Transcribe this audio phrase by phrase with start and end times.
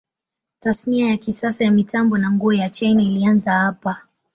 [0.59, 4.01] Tasnia ya kisasa ya mitambo na nguo ya China ilianza hapa.